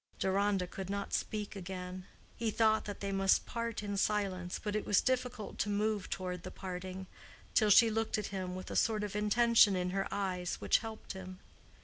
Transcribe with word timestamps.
Deronda 0.17 0.65
could 0.65 0.89
not 0.89 1.13
speak 1.13 1.55
again. 1.55 2.07
He 2.35 2.49
thought 2.49 2.85
that 2.85 3.01
they 3.01 3.11
must 3.11 3.45
part 3.45 3.83
in 3.83 3.97
silence, 3.97 4.57
but 4.57 4.75
it 4.75 4.83
was 4.83 4.99
difficult 4.99 5.59
to 5.59 5.69
move 5.69 6.09
toward 6.09 6.41
the 6.41 6.49
parting, 6.49 7.05
till 7.53 7.69
she 7.69 7.91
looked 7.91 8.17
at 8.17 8.25
him 8.33 8.55
with 8.55 8.71
a 8.71 8.75
sort 8.75 9.03
of 9.03 9.15
intention 9.15 9.75
in 9.75 9.91
her 9.91 10.07
eyes, 10.11 10.55
which 10.59 10.79
helped 10.79 11.13
him. 11.13 11.37